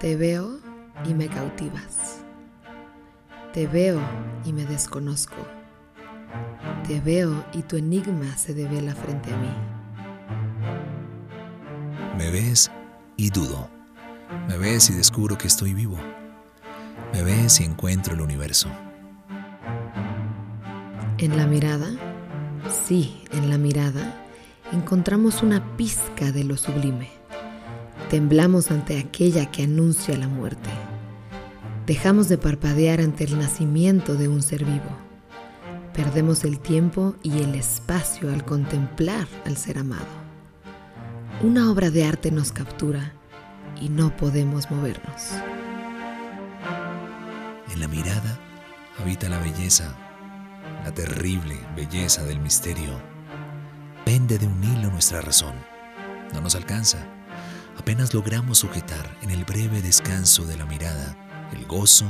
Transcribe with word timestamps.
Te 0.00 0.16
veo 0.16 0.58
y 1.04 1.12
me 1.12 1.28
cautivas. 1.28 2.22
Te 3.52 3.66
veo 3.66 4.00
y 4.46 4.52
me 4.54 4.64
desconozco. 4.64 5.36
Te 6.88 7.02
veo 7.02 7.44
y 7.52 7.60
tu 7.60 7.76
enigma 7.76 8.34
se 8.38 8.54
devela 8.54 8.94
frente 8.94 9.30
a 9.30 9.36
mí. 9.36 9.52
Me 12.16 12.30
ves 12.30 12.70
y 13.18 13.28
dudo. 13.28 13.68
Me 14.48 14.56
ves 14.56 14.88
y 14.88 14.94
descubro 14.94 15.36
que 15.36 15.48
estoy 15.48 15.74
vivo. 15.74 15.98
Me 17.12 17.22
ves 17.22 17.60
y 17.60 17.64
encuentro 17.64 18.14
el 18.14 18.22
universo. 18.22 18.70
En 21.18 21.36
la 21.36 21.46
mirada, 21.46 21.90
sí, 22.86 23.22
en 23.32 23.50
la 23.50 23.58
mirada, 23.58 24.14
encontramos 24.72 25.42
una 25.42 25.76
pizca 25.76 26.32
de 26.32 26.44
lo 26.44 26.56
sublime 26.56 27.19
Temblamos 28.10 28.72
ante 28.72 28.98
aquella 28.98 29.52
que 29.52 29.62
anuncia 29.62 30.18
la 30.18 30.26
muerte. 30.26 30.68
Dejamos 31.86 32.28
de 32.28 32.38
parpadear 32.38 33.00
ante 33.00 33.22
el 33.22 33.38
nacimiento 33.38 34.16
de 34.16 34.26
un 34.26 34.42
ser 34.42 34.64
vivo. 34.64 34.90
Perdemos 35.94 36.42
el 36.42 36.58
tiempo 36.58 37.14
y 37.22 37.40
el 37.40 37.54
espacio 37.54 38.32
al 38.32 38.44
contemplar 38.44 39.28
al 39.46 39.56
ser 39.56 39.78
amado. 39.78 40.08
Una 41.44 41.70
obra 41.70 41.90
de 41.90 42.04
arte 42.04 42.32
nos 42.32 42.50
captura 42.50 43.12
y 43.80 43.90
no 43.90 44.16
podemos 44.16 44.68
movernos. 44.72 45.30
En 47.72 47.78
la 47.78 47.86
mirada 47.86 48.40
habita 48.98 49.28
la 49.28 49.38
belleza, 49.38 49.96
la 50.82 50.92
terrible 50.92 51.56
belleza 51.76 52.24
del 52.24 52.40
misterio. 52.40 52.90
Pende 54.04 54.36
de 54.36 54.48
un 54.48 54.64
hilo 54.64 54.90
nuestra 54.90 55.20
razón. 55.20 55.54
No 56.34 56.40
nos 56.40 56.56
alcanza 56.56 57.06
apenas 57.80 58.12
logramos 58.12 58.58
sujetar 58.58 59.16
en 59.22 59.30
el 59.30 59.46
breve 59.46 59.80
descanso 59.80 60.44
de 60.44 60.54
la 60.58 60.66
mirada 60.66 61.16
el 61.50 61.64
gozo 61.64 62.04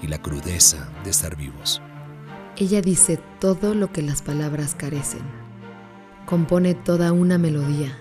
y 0.00 0.06
la 0.06 0.22
crudeza 0.22 0.88
de 1.02 1.10
estar 1.10 1.34
vivos. 1.36 1.82
Ella 2.56 2.80
dice 2.80 3.18
todo 3.40 3.74
lo 3.74 3.92
que 3.92 4.02
las 4.02 4.22
palabras 4.22 4.76
carecen. 4.76 5.22
Compone 6.26 6.74
toda 6.74 7.10
una 7.10 7.38
melodía, 7.38 7.98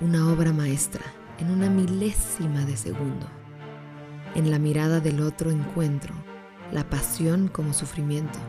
una 0.00 0.28
obra 0.32 0.52
maestra, 0.52 1.04
en 1.38 1.52
una 1.52 1.70
milésima 1.70 2.64
de 2.64 2.76
segundo. 2.76 3.28
En 4.34 4.50
la 4.50 4.58
mirada 4.58 4.98
del 4.98 5.20
otro 5.20 5.52
encuentro 5.52 6.12
la 6.72 6.90
pasión 6.90 7.46
como 7.46 7.72
sufrimiento, 7.72 8.40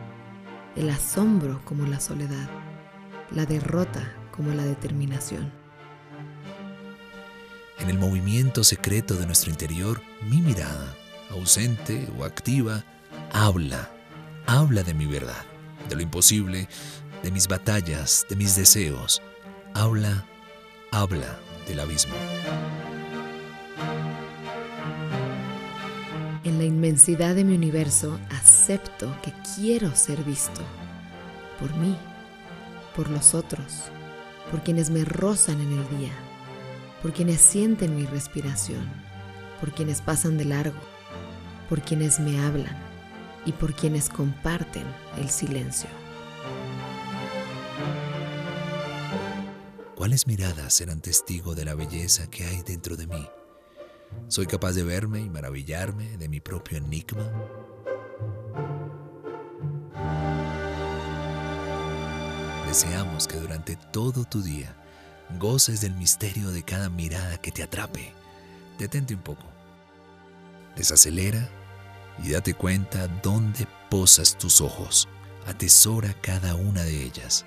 el 0.74 0.90
asombro 0.90 1.60
como 1.64 1.86
la 1.86 2.00
soledad, 2.00 2.50
la 3.30 3.46
derrota 3.46 4.12
como 4.32 4.52
la 4.52 4.64
determinación. 4.64 5.61
En 7.82 7.90
el 7.90 7.98
movimiento 7.98 8.62
secreto 8.62 9.16
de 9.16 9.26
nuestro 9.26 9.50
interior, 9.50 10.00
mi 10.30 10.40
mirada, 10.40 10.94
ausente 11.30 12.08
o 12.16 12.24
activa, 12.24 12.84
habla, 13.32 13.90
habla 14.46 14.84
de 14.84 14.94
mi 14.94 15.06
verdad, 15.06 15.44
de 15.88 15.96
lo 15.96 16.02
imposible, 16.02 16.68
de 17.24 17.32
mis 17.32 17.48
batallas, 17.48 18.24
de 18.30 18.36
mis 18.36 18.54
deseos. 18.54 19.20
Habla, 19.74 20.24
habla 20.92 21.40
del 21.66 21.80
abismo. 21.80 22.14
En 26.44 26.58
la 26.58 26.64
inmensidad 26.64 27.34
de 27.34 27.42
mi 27.42 27.56
universo 27.56 28.20
acepto 28.30 29.12
que 29.22 29.32
quiero 29.56 29.96
ser 29.96 30.22
visto 30.22 30.60
por 31.58 31.74
mí, 31.74 31.96
por 32.94 33.10
los 33.10 33.34
otros, 33.34 33.82
por 34.52 34.62
quienes 34.62 34.88
me 34.88 35.04
rozan 35.04 35.60
en 35.60 35.72
el 35.72 35.98
día 35.98 36.12
por 37.02 37.12
quienes 37.12 37.40
sienten 37.40 37.96
mi 37.96 38.06
respiración, 38.06 38.88
por 39.60 39.74
quienes 39.74 40.00
pasan 40.00 40.38
de 40.38 40.44
largo, 40.44 40.78
por 41.68 41.82
quienes 41.82 42.20
me 42.20 42.38
hablan 42.40 42.78
y 43.44 43.50
por 43.52 43.74
quienes 43.74 44.08
comparten 44.08 44.84
el 45.18 45.28
silencio. 45.28 45.90
¿Cuáles 49.96 50.28
miradas 50.28 50.74
serán 50.74 51.00
testigo 51.00 51.54
de 51.56 51.64
la 51.64 51.74
belleza 51.74 52.30
que 52.30 52.44
hay 52.44 52.62
dentro 52.62 52.96
de 52.96 53.08
mí? 53.08 53.28
¿Soy 54.28 54.46
capaz 54.46 54.72
de 54.72 54.84
verme 54.84 55.20
y 55.20 55.28
maravillarme 55.28 56.16
de 56.16 56.28
mi 56.28 56.40
propio 56.40 56.78
enigma? 56.78 57.30
Deseamos 62.66 63.26
que 63.26 63.38
durante 63.38 63.76
todo 63.92 64.24
tu 64.24 64.42
día 64.42 64.81
goces 65.38 65.80
del 65.80 65.94
misterio 65.94 66.50
de 66.50 66.62
cada 66.62 66.88
mirada 66.88 67.38
que 67.38 67.52
te 67.52 67.62
atrape. 67.62 68.12
Detente 68.78 69.14
un 69.14 69.20
poco. 69.20 69.44
Desacelera 70.76 71.48
y 72.22 72.30
date 72.30 72.54
cuenta 72.54 73.08
dónde 73.08 73.66
posas 73.90 74.36
tus 74.38 74.60
ojos. 74.60 75.08
Atesora 75.46 76.14
cada 76.20 76.54
una 76.54 76.82
de 76.82 77.02
ellas. 77.02 77.44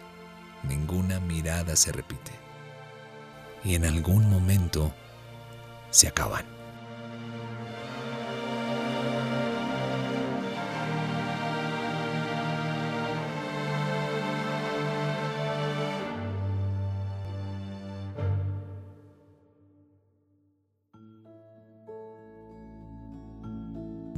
Ninguna 0.63 1.19
mirada 1.19 1.75
se 1.75 1.91
repite. 1.91 2.31
Y 3.63 3.75
en 3.75 3.85
algún 3.85 4.29
momento 4.29 4.93
se 5.91 6.07
acaban. 6.07 6.54